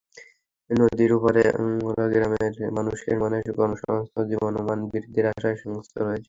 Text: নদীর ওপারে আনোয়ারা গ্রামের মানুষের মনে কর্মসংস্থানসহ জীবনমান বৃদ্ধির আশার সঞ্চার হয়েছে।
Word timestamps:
নদীর 0.69 1.11
ওপারে 1.17 1.41
আনোয়ারা 1.55 2.05
গ্রামের 2.13 2.43
মানুষের 2.77 3.15
মনে 3.21 3.37
কর্মসংস্থানসহ 3.49 4.21
জীবনমান 4.31 4.79
বৃদ্ধির 4.89 5.25
আশার 5.31 5.55
সঞ্চার 5.61 6.01
হয়েছে। 6.01 6.19